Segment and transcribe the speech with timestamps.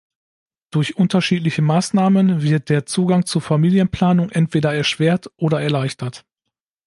[0.71, 6.25] Durch unterschiedliche Maßnahmen wird der Zugang zu Familienplanung entweder erschwert oder erleichtert.